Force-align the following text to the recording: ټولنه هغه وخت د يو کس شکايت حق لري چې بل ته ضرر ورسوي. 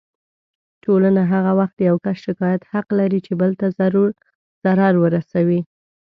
ټولنه 0.83 1.21
هغه 1.33 1.51
وخت 1.59 1.75
د 1.77 1.81
يو 1.89 1.97
کس 2.05 2.17
شکايت 2.27 2.61
حق 2.71 2.87
لري 2.99 3.19
چې 3.25 3.33
بل 3.41 3.51
ته 3.59 3.67
ضرر 4.65 4.93
ورسوي. 5.03 5.61